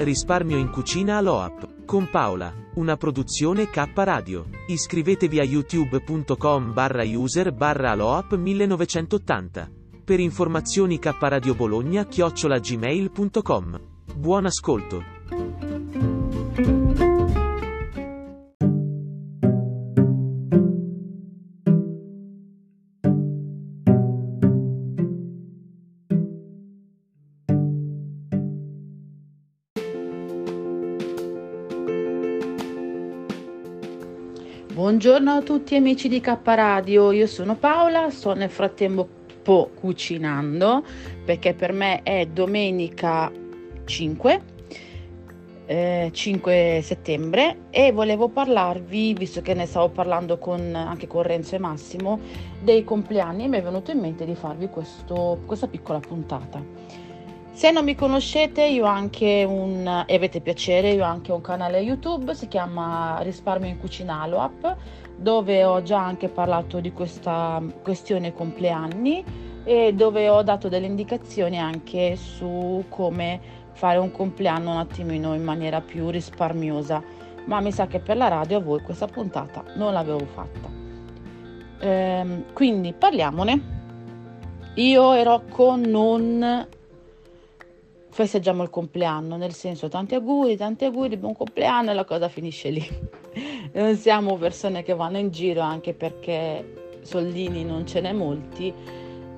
[0.00, 1.84] Risparmio in cucina all'OAP.
[1.84, 2.54] Con Paola.
[2.74, 4.46] Una produzione K Radio.
[4.68, 9.68] Iscrivetevi a youtube.com barra user barra aloap 1980.
[10.04, 13.80] Per informazioni K Radio Bologna chiocciola gmail.com.
[14.14, 15.17] Buon ascolto.
[34.78, 39.08] Buongiorno a tutti amici di K Radio, io sono Paola, sto nel frattempo
[39.74, 40.84] cucinando
[41.24, 43.28] perché per me è domenica
[43.84, 44.42] 5,
[45.66, 51.56] eh, 5 settembre e volevo parlarvi, visto che ne stavo parlando con, anche con Renzo
[51.56, 52.20] e Massimo,
[52.62, 56.62] dei compleanni e mi è venuto in mente di farvi questo, questa piccola puntata.
[57.58, 62.32] Se non mi conoscete, io un e avete piacere, io ho anche un canale YouTube,
[62.32, 64.76] si chiama Risparmio in Cucina Aloap,
[65.16, 69.24] dove ho già anche parlato di questa questione compleanni
[69.64, 73.40] e dove ho dato delle indicazioni anche su come
[73.72, 77.02] fare un compleanno un attimino in maniera più risparmiosa.
[77.46, 80.70] Ma mi sa che per la radio a voi questa puntata non l'avevo fatta.
[81.80, 83.76] Ehm, quindi parliamone.
[84.74, 86.76] Io ero con non
[88.18, 92.68] festeggiamo il compleanno, nel senso tanti auguri, tanti auguri, buon compleanno e la cosa finisce
[92.70, 92.84] lì.
[93.74, 98.74] non siamo persone che vanno in giro anche perché soldini non ce n'è molti,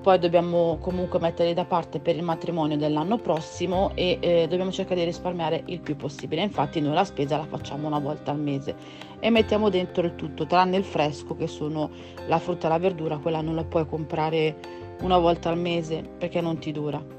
[0.01, 5.01] poi dobbiamo comunque metterli da parte per il matrimonio dell'anno prossimo e eh, dobbiamo cercare
[5.01, 6.41] di risparmiare il più possibile.
[6.41, 8.75] Infatti noi la spesa la facciamo una volta al mese
[9.21, 11.91] e mettiamo dentro il tutto, tranne il fresco che sono
[12.27, 14.57] la frutta e la verdura, quella non la puoi comprare
[15.03, 17.19] una volta al mese perché non ti dura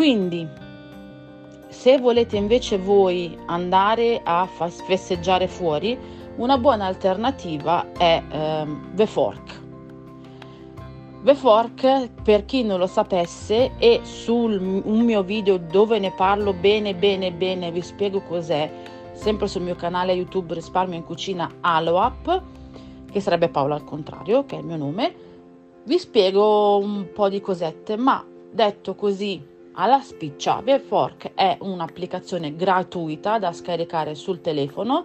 [0.00, 0.48] quindi,
[1.68, 5.94] se volete invece voi andare a festeggiare fuori,
[6.36, 9.60] una buona alternativa è ehm, The Fork.
[11.22, 16.54] The Fork, per chi non lo sapesse, è su un mio video dove ne parlo
[16.54, 18.72] bene, bene, bene, vi spiego cos'è,
[19.12, 22.42] sempre sul mio canale YouTube Risparmio in Cucina Aloap,
[23.12, 25.14] che sarebbe Paola al contrario, che è il mio nome.
[25.84, 30.60] Vi spiego un po' di cosette, ma detto così alla spiccia.
[30.62, 35.04] Bearfork è un'applicazione gratuita da scaricare sul telefono,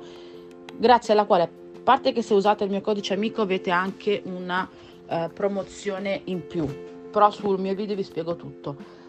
[0.75, 1.49] grazie alla quale, a
[1.83, 4.67] parte che se usate il mio codice amico avete anche una
[5.07, 6.67] uh, promozione in più,
[7.09, 9.03] però sul mio video vi spiego tutto.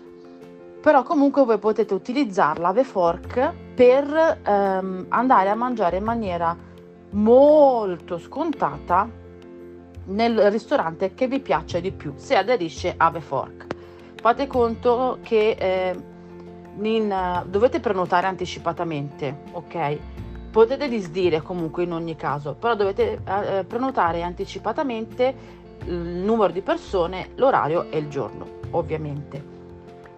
[0.81, 6.57] Però comunque voi potete utilizzarla Fork per um, andare a mangiare in maniera
[7.11, 9.11] molto scontata
[10.05, 13.76] nel ristorante che vi piace di più se aderisce a The Fork
[14.27, 16.03] fate conto che eh,
[16.83, 19.99] in, dovete prenotare anticipatamente, ok?
[20.51, 25.35] Potete disdire comunque in ogni caso, però dovete eh, prenotare anticipatamente
[25.85, 29.45] il numero di persone, l'orario e il giorno, ovviamente.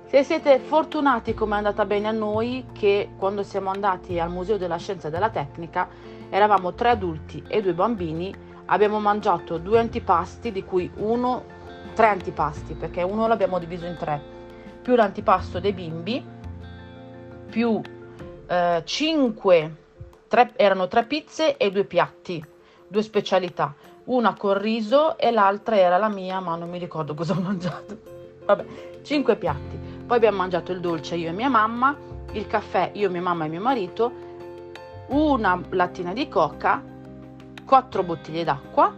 [0.06, 4.56] Se siete fortunati come è andata bene a noi, che quando siamo andati al Museo
[4.56, 5.86] della Scienza e della Tecnica
[6.30, 11.56] eravamo tre adulti e due bambini, abbiamo mangiato due antipasti di cui uno
[11.98, 14.22] tre antipasti perché uno l'abbiamo diviso in tre.
[14.82, 16.25] Più l'antipasto dei bimbi
[17.50, 17.81] più
[18.47, 19.75] eh, cinque
[20.28, 22.41] tre, erano tre pizze e due piatti
[22.87, 23.75] due specialità.
[24.05, 27.99] Una col riso e l'altra era la mia ma non mi ricordo cosa ho mangiato.
[28.46, 28.64] Vabbè
[29.02, 29.76] cinque piatti.
[30.06, 31.96] Poi abbiamo mangiato il dolce io e mia mamma
[32.31, 34.12] il caffè io mia mamma e mio marito
[35.08, 36.81] una lattina di coca
[37.64, 38.94] quattro bottiglie d'acqua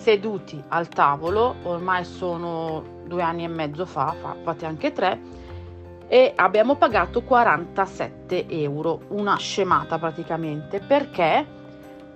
[0.00, 5.20] seduti al tavolo, ormai sono due anni e mezzo fa, fa, fate anche tre,
[6.08, 11.46] e abbiamo pagato 47 euro, una scemata praticamente, perché?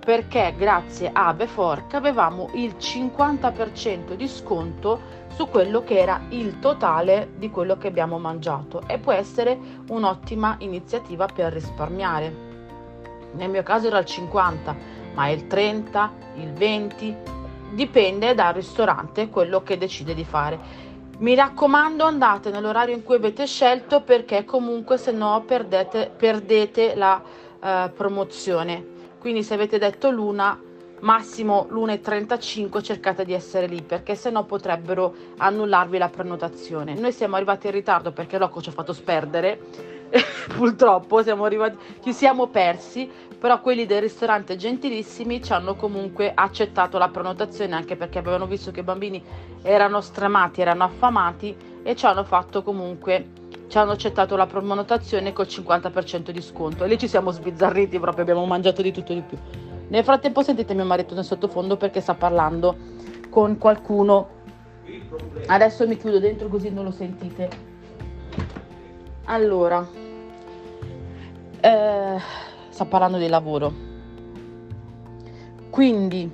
[0.04, 7.30] Perché grazie a Befork avevamo il 50% di sconto su quello che era il totale
[7.36, 9.58] di quello che abbiamo mangiato e può essere
[9.88, 12.52] un'ottima iniziativa per risparmiare.
[13.32, 14.76] Nel mio caso era il 50,
[15.14, 17.16] ma il 30, il 20,
[17.72, 20.82] dipende dal ristorante quello che decide di fare.
[21.18, 27.22] Mi raccomando andate nell'orario in cui avete scelto perché comunque se no perdete, perdete la
[27.22, 28.92] uh, promozione.
[29.18, 30.58] Quindi se avete detto l'una,
[31.00, 36.94] massimo l'1.35 cercate di essere lì perché se no potrebbero annullarvi la prenotazione.
[36.94, 39.60] Noi siamo arrivati in ritardo perché Rocco ci ha fatto sperdere,
[40.56, 43.08] purtroppo siamo arrivati, ci siamo persi,
[43.44, 48.70] però quelli del ristorante gentilissimi ci hanno comunque accettato la prenotazione anche perché avevano visto
[48.70, 49.22] che i bambini
[49.60, 53.26] erano stremati, erano affamati e ci hanno fatto comunque
[53.68, 56.84] ci hanno accettato la prenotazione col 50% di sconto.
[56.84, 59.36] E lì ci siamo sbizzarriti proprio abbiamo mangiato di tutto e di più.
[59.88, 62.74] Nel frattempo sentite mio marito nel sottofondo perché sta parlando
[63.28, 64.26] con qualcuno.
[65.48, 67.50] Adesso mi chiudo dentro così non lo sentite.
[69.24, 69.86] Allora
[71.60, 72.18] eh,
[72.74, 73.72] sta parlando di lavoro.
[75.70, 76.28] Quindi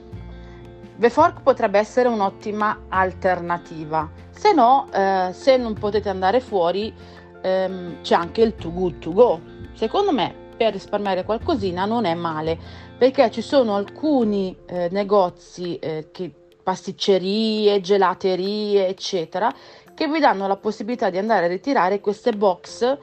[0.96, 4.08] The Fork potrebbe essere un'ottima alternativa.
[4.31, 6.92] Se no eh, se non potete andare fuori
[7.42, 9.40] ehm, c'è anche il Too Good To Go.
[9.75, 12.58] Secondo me per risparmiare qualcosina non è male
[12.96, 16.32] perché ci sono alcuni eh, negozi eh, che
[16.62, 19.52] pasticcerie, gelaterie, eccetera,
[19.94, 22.98] che vi danno la possibilità di andare a ritirare queste box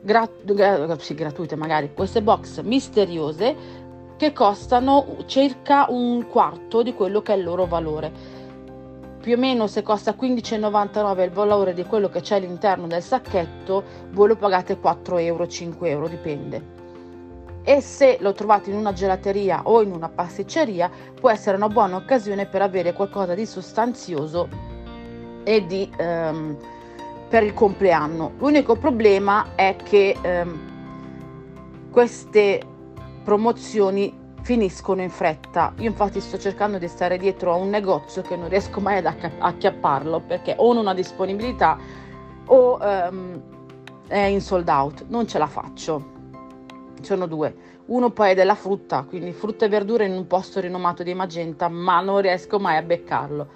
[0.00, 3.86] grat- sì, gratuite, magari queste box misteriose
[4.16, 8.36] che costano circa un quarto di quello che è il loro valore.
[9.20, 13.82] Più o meno se costa 15,99 il valore di quello che c'è all'interno del sacchetto,
[14.10, 16.76] voi lo pagate 4 euro, 5 euro, dipende
[17.68, 20.90] e se lo trovate in una gelateria o in una pasticceria
[21.20, 24.48] può essere una buona occasione per avere qualcosa di sostanzioso
[25.44, 26.56] e di um,
[27.28, 28.32] per il compleanno.
[28.38, 32.60] L'unico problema è che um, queste
[33.22, 35.74] promozioni finiscono in fretta.
[35.78, 39.14] Io infatti sto cercando di stare dietro a un negozio che non riesco mai ad
[39.38, 41.76] acchiapparlo perché o non ha disponibilità
[42.46, 43.42] o um,
[44.06, 46.16] è in sold out, non ce la faccio
[47.02, 47.76] sono due.
[47.86, 51.68] Uno poi è della frutta, quindi frutta e verdura in un posto rinomato di Magenta,
[51.68, 53.48] ma non riesco mai a beccarlo.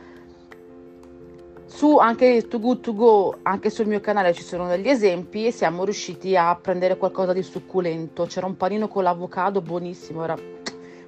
[1.74, 5.50] Su anche To Good To Go, anche sul mio canale ci sono degli esempi e
[5.50, 8.26] siamo riusciti a prendere qualcosa di succulento.
[8.26, 10.36] C'era un panino con l'avocado buonissimo, era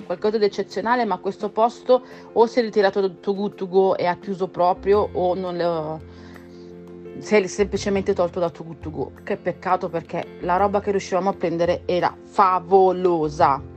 [0.05, 2.03] qualcosa di eccezionale, ma questo posto
[2.33, 5.65] o si è ritirato To Good To Go e ha chiuso proprio o non le
[5.65, 6.01] ho
[7.19, 9.13] si è semplicemente tolto da Too Good To Go.
[9.23, 13.74] Che peccato perché la roba che riuscivamo a prendere era favolosa.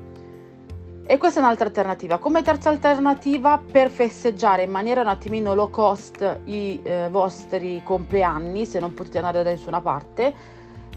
[1.10, 2.18] E questa è un'altra alternativa.
[2.18, 8.66] Come terza alternativa per festeggiare in maniera un attimino low cost i eh, vostri compleanni,
[8.66, 10.34] se non potete andare da nessuna parte,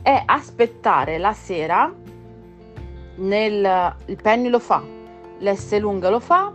[0.03, 1.95] è aspettare la sera
[3.19, 4.83] nel il Penny lo fa,
[5.39, 6.53] l'S lunga lo fa,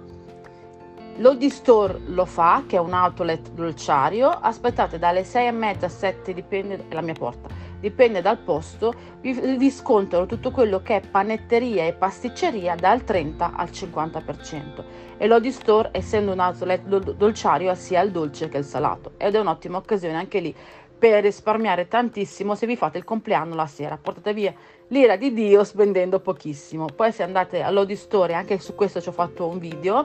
[1.20, 5.90] L'Oldie Store lo fa, che è un outlet dolciario, aspettate dalle 6 e mezza a
[5.90, 7.48] 7, dipende, è la mia porta,
[7.86, 13.70] dipende dal posto, vi, scontano tutto quello che è panetteria e pasticceria dal 30 al
[13.70, 14.84] 50%.
[15.18, 16.82] E l'Oldie Store, essendo un outlet
[17.14, 20.56] dolciario, ha sia il dolce che il salato, ed è un'ottima occasione anche lì
[20.98, 24.00] per risparmiare tantissimo se vi fate il compleanno la sera.
[24.02, 24.52] Portate via
[24.88, 26.88] l'ira di Dio spendendo pochissimo.
[26.88, 30.04] Poi se andate all'Oldie Store, anche su questo ci ho fatto un video,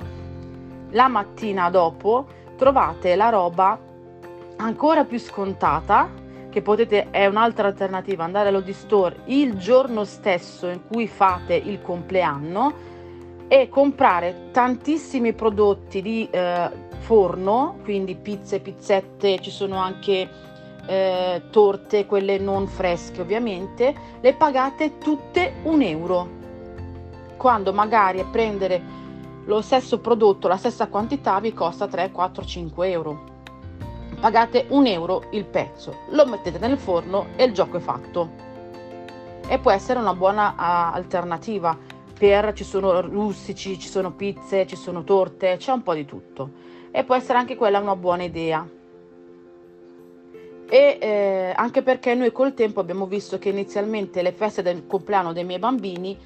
[0.91, 3.79] la mattina dopo trovate la roba
[4.57, 6.20] ancora più scontata
[6.51, 11.81] che potete è un'altra alternativa andare all'Odi Store il giorno stesso in cui fate il
[11.81, 12.89] compleanno
[13.49, 20.29] e comprare tantissimi prodotti di eh, forno quindi pizze, pizzette ci sono anche
[20.87, 26.39] eh, torte quelle non fresche ovviamente le pagate tutte un euro
[27.37, 28.99] quando magari a prendere
[29.47, 33.30] lo stesso prodotto, la stessa quantità vi costa 3, 4, 5 euro.
[34.21, 38.29] Pagate un euro il pezzo, lo mettete nel forno e il gioco è fatto.
[39.49, 41.75] E può essere una buona uh, alternativa
[42.19, 46.51] per ci sono rustici, ci sono pizze, ci sono torte, c'è un po' di tutto.
[46.91, 48.69] E può essere anche quella una buona idea.
[50.69, 55.33] E eh, anche perché noi col tempo abbiamo visto che inizialmente le feste del compleanno
[55.33, 56.17] dei miei bambini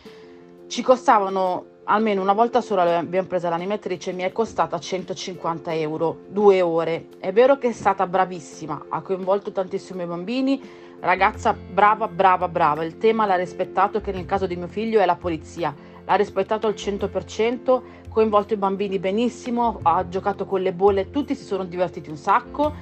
[0.67, 6.61] ci costavano almeno una volta sola abbiamo preso l'animatrice mi è costata 150 euro due
[6.63, 7.09] ore.
[7.19, 10.63] È vero che è stata bravissima ha coinvolto tantissimo i bambini.
[11.01, 12.85] Ragazza brava brava brava.
[12.85, 15.75] Il tema l'ha rispettato che nel caso di mio figlio è la polizia.
[16.05, 21.45] L'ha rispettato al 100% coinvolto i bambini benissimo ha giocato con le bolle tutti si
[21.45, 22.73] sono divertiti un sacco.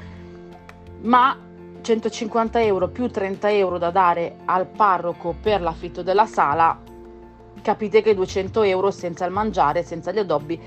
[1.01, 1.37] Ma
[1.81, 6.82] 150 euro più 30 euro da dare al parroco per l'affitto della sala
[7.61, 10.61] capite che 200 euro senza il mangiare, senza gli addobbi,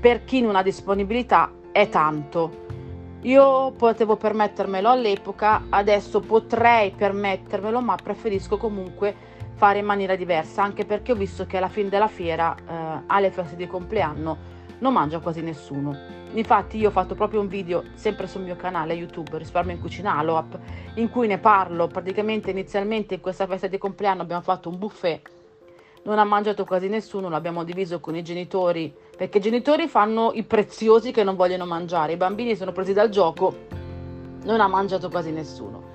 [0.00, 2.68] per chi non ha disponibilità è tanto.
[3.22, 9.14] Io potevo permettermelo all'epoca, adesso potrei permettermelo, ma preferisco comunque
[9.54, 13.30] fare in maniera diversa, anche perché ho visto che alla fine della fiera, eh, alle
[13.30, 15.94] feste di compleanno, non mangia quasi nessuno.
[16.32, 20.16] Infatti io ho fatto proprio un video sempre sul mio canale YouTube Risparmio in Cucina
[20.16, 20.58] Aloap
[20.94, 25.28] in cui ne parlo, praticamente inizialmente in questa festa di compleanno abbiamo fatto un buffet,
[26.02, 30.42] non ha mangiato quasi nessuno, l'abbiamo diviso con i genitori, perché i genitori fanno i
[30.44, 33.54] preziosi che non vogliono mangiare, i bambini sono presi dal gioco,
[34.44, 35.88] non ha mangiato quasi nessuno.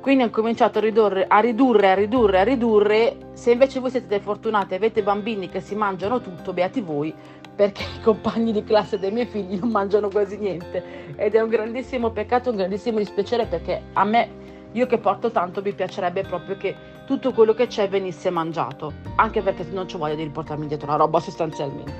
[0.00, 3.16] Quindi ho cominciato a ridurre, a ridurre, a ridurre, a ridurre.
[3.34, 7.14] Se invece voi siete fortunati e avete bambini che si mangiano tutto, beati voi,
[7.54, 10.82] perché i compagni di classe dei miei figli non mangiano quasi niente
[11.16, 14.30] ed è un grandissimo peccato, un grandissimo dispiacere perché a me,
[14.72, 16.74] io che porto tanto, mi piacerebbe proprio che
[17.10, 20.94] tutto quello che c'è venisse mangiato, anche perché non ci voglio di riportarmi dietro la
[20.94, 21.92] roba sostanzialmente.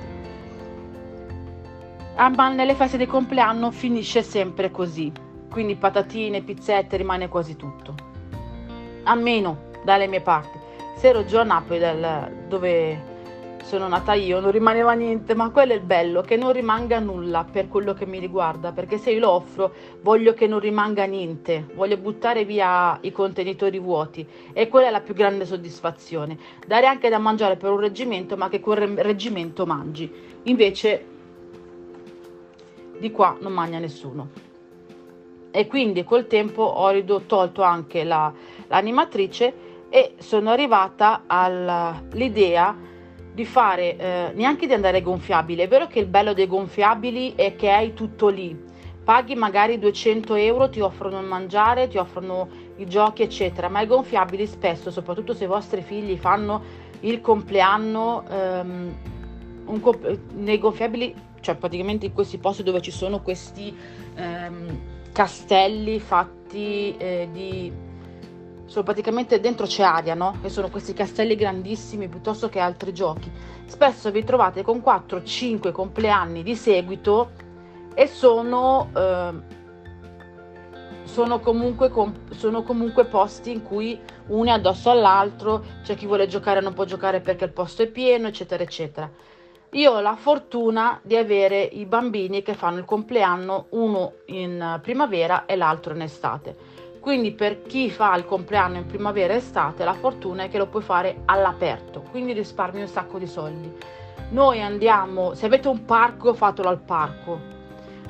[2.15, 5.11] Ah, ma nelle feste di compleanno finisce sempre così,
[5.49, 7.93] quindi patatine, pizzette, rimane quasi tutto.
[9.03, 10.57] Almeno dalle mie parti.
[10.95, 11.81] Se ero giù a Napoli,
[12.47, 13.10] dove
[13.63, 17.45] sono nata io, non rimaneva niente, ma quello è il bello, che non rimanga nulla
[17.49, 21.67] per quello che mi riguarda, perché se io lo offro voglio che non rimanga niente,
[21.75, 27.09] voglio buttare via i contenitori vuoti e quella è la più grande soddisfazione, dare anche
[27.09, 30.11] da mangiare per un reggimento, ma che quel reggimento mangi.
[30.43, 31.05] Invece
[32.99, 34.29] di qua non mangia nessuno.
[35.51, 38.31] E quindi col tempo ho tolto anche la,
[38.67, 39.53] l'animatrice
[39.89, 42.89] e sono arrivata all'idea
[43.33, 45.63] di fare eh, neanche di andare gonfiabile.
[45.63, 48.69] È vero che il bello dei gonfiabili è che hai tutto lì.
[49.03, 52.47] Paghi magari 200 euro, ti offrono il mangiare, ti offrono
[52.77, 53.67] i giochi, eccetera.
[53.69, 56.61] Ma i gonfiabili spesso, soprattutto se i vostri figli fanno
[57.01, 58.95] il compleanno, ehm,
[59.79, 63.75] comp- nei gonfiabili, cioè praticamente in questi posti dove ci sono questi
[64.15, 64.79] ehm,
[65.11, 67.89] castelli fatti eh, di
[68.71, 70.37] sono praticamente dentro c'è aria, no?
[70.43, 73.29] E sono questi castelli grandissimi piuttosto che altri giochi.
[73.65, 77.31] Spesso vi trovate con 4-5 compleanni di seguito
[77.93, 79.31] e sono, eh,
[81.03, 81.91] sono, comunque,
[82.29, 86.85] sono comunque posti in cui uno è addosso all'altro, c'è chi vuole giocare non può
[86.85, 89.11] giocare perché il posto è pieno, eccetera, eccetera.
[89.71, 95.43] Io ho la fortuna di avere i bambini che fanno il compleanno, uno in primavera
[95.45, 96.70] e l'altro in estate
[97.01, 100.67] quindi per chi fa il compleanno in primavera e estate, la fortuna è che lo
[100.67, 103.73] puoi fare all'aperto, quindi risparmi un sacco di soldi.
[104.29, 107.39] Noi andiamo, se avete un parco, fatelo al parco.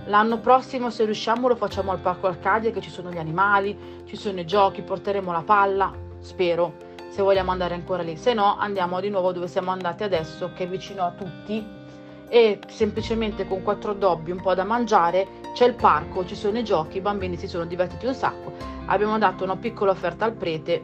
[0.07, 4.17] L'anno prossimo, se riusciamo, lo facciamo al Parco Arcadia, che ci sono gli animali, ci
[4.17, 6.73] sono i giochi, porteremo la palla, spero,
[7.07, 8.17] se vogliamo andare ancora lì.
[8.17, 11.65] Se no, andiamo di nuovo dove siamo andati adesso, che è vicino a tutti,
[12.27, 16.63] e semplicemente con quattro dobbi, un po' da mangiare, c'è il parco, ci sono i
[16.63, 20.83] giochi, i bambini si sono divertiti un sacco abbiamo dato una piccola offerta al prete,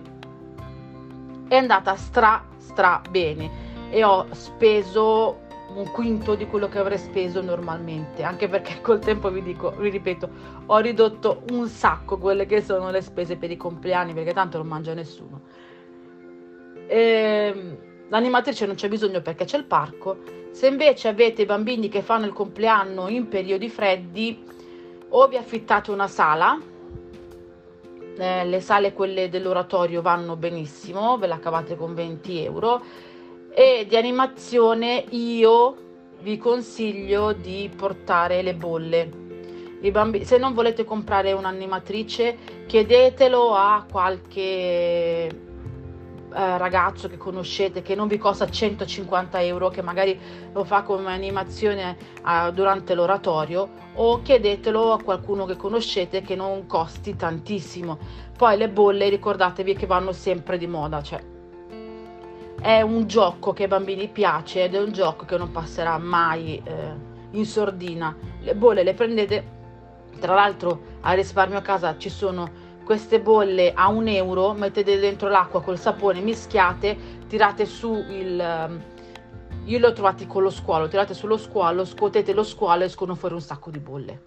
[1.48, 3.50] è andata stra stra bene
[3.90, 9.30] e ho speso un quinto di quello che avrei speso normalmente, anche perché col tempo
[9.32, 10.30] vi dico, vi ripeto,
[10.68, 14.68] ho ridotto un sacco quelle che sono le spese per i compleanni, perché tanto non
[14.68, 15.42] mangia nessuno.
[16.88, 17.78] E, ehm,
[18.10, 20.18] l'animatrice non c'è bisogno perché c'è il parco.
[20.52, 24.44] Se invece avete bambini che fanno il compleanno in periodi freddi,
[25.10, 26.60] o vi affittate una sala
[28.18, 32.82] eh, le sale quelle dell'oratorio vanno benissimo, ve la cavate con 20 euro
[33.54, 35.76] e di animazione io
[36.22, 39.26] vi consiglio di portare le bolle.
[39.92, 45.47] Bambini, se non volete comprare un'animatrice, chiedetelo a qualche
[46.34, 50.20] eh, ragazzo che conoscete che non vi costa 150 euro, che magari
[50.52, 56.66] lo fa come animazione eh, durante l'oratorio, o chiedetelo a qualcuno che conoscete che non
[56.68, 57.98] costi tantissimo.
[58.38, 61.36] Poi le bolle ricordatevi che vanno sempre di moda, cioè
[62.62, 66.62] è un gioco che ai bambini piace ed è un gioco che non passerà mai
[66.64, 66.94] eh,
[67.32, 68.16] in sordina.
[68.42, 69.56] Le bolle le prendete,
[70.20, 75.28] tra l'altro a risparmio a casa ci sono queste bolle a un euro, mettete dentro
[75.28, 78.40] l'acqua col sapone, mischiate, tirate su il...
[78.40, 78.82] Ehm,
[79.66, 83.14] io li ho trovati con lo squalo, tirate sullo squalo, scuotete lo squalo e escono
[83.16, 84.22] fuori un sacco di bolle.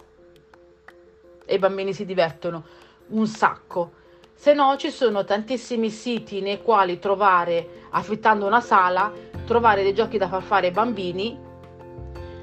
[1.43, 2.63] E i bambini si divertono
[3.07, 3.93] un sacco.
[4.35, 9.11] Se no ci sono tantissimi siti nei quali trovare, affittando una sala,
[9.43, 11.35] trovare dei giochi da far fare ai bambini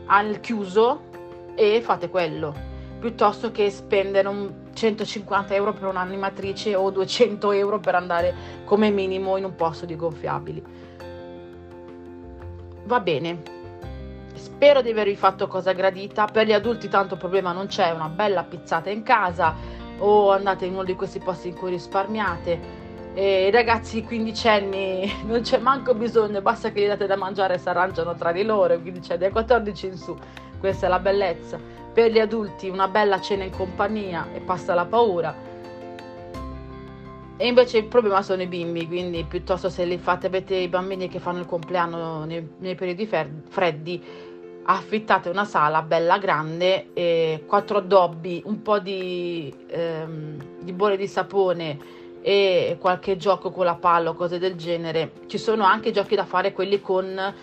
[0.06, 1.02] al chiuso
[1.54, 2.52] e fate quello,
[2.98, 9.36] piuttosto che spendere un 150 euro per un'animatrice o 200 euro per andare come minimo
[9.36, 10.62] in un posto di gonfiabili.
[12.84, 13.42] Va bene.
[14.34, 16.26] Spero di avervi fatto cosa gradita.
[16.26, 19.54] Per gli adulti tanto problema non c'è, una bella pizzata in casa
[19.98, 22.86] o andate in uno di questi posti in cui risparmiate.
[23.14, 27.68] E ragazzi quindicenni non c'è manco bisogno, basta che gli date da mangiare e si
[27.68, 30.16] arrangiano tra di loro, quindi c'è dai 14 in su.
[30.60, 31.77] Questa è la bellezza.
[31.92, 35.34] Per gli adulti una bella cena in compagnia e passa la paura.
[37.40, 41.08] E invece il problema sono i bimbi, quindi piuttosto se li fate, avete i bambini
[41.08, 43.08] che fanno il compleanno nei, nei periodi
[43.48, 44.02] freddi,
[44.64, 51.06] affittate una sala bella grande, e quattro addobbi, un po' di, ehm, di bolle di
[51.06, 51.78] sapone
[52.20, 55.12] e qualche gioco con la palla o cose del genere.
[55.26, 57.34] Ci sono anche giochi da fare, quelli con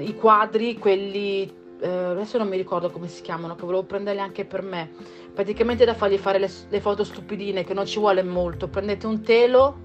[0.00, 4.44] i quadri, quelli eh, adesso non mi ricordo come si chiamano, che volevo prenderli anche
[4.44, 4.90] per me.
[5.32, 8.68] Praticamente da fargli fare le, le foto stupidine, che non ci vuole molto.
[8.68, 9.78] Prendete un telo,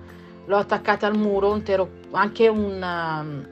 [0.46, 3.48] lo attaccate al muro, un telo, anche un, um,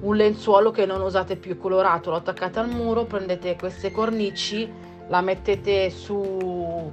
[0.00, 4.70] un lenzuolo che non usate più colorato, lo attaccate al muro, prendete queste cornici,
[5.08, 6.92] la mettete su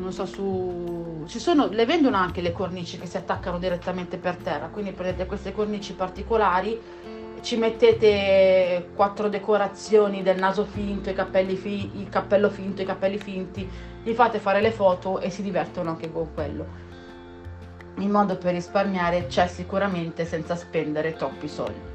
[0.00, 4.36] non so su ci sono le vendono anche le cornici che si attaccano direttamente per
[4.36, 6.80] terra quindi prendete queste cornici particolari
[7.42, 13.68] ci mettete quattro decorazioni del naso finto, fi- il cappello finto, i capelli finti,
[14.02, 16.66] gli fate fare le foto e si divertono anche con quello.
[17.96, 21.88] Il modo per risparmiare c'è sicuramente senza spendere troppi soldi.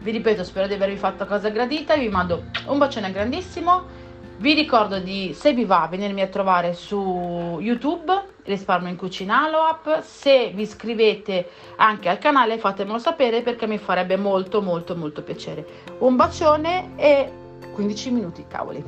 [0.00, 3.97] Vi ripeto, spero di avervi fatto cosa gradita, vi mando un bacione grandissimo.
[4.38, 10.00] Vi ricordo di, se vi va, venirmi a trovare su YouTube risparmio in cucina Aloap.
[10.00, 15.66] Se vi iscrivete anche al canale fatemelo sapere perché mi farebbe molto molto molto piacere.
[15.98, 17.30] Un bacione e
[17.72, 18.82] 15 minuti, cavoli.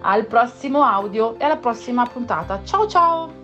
[0.00, 2.62] Al prossimo audio e alla prossima puntata.
[2.64, 3.43] Ciao ciao!